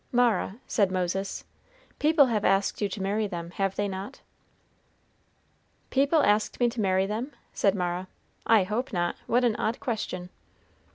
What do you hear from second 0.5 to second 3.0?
said Moses, "people have asked you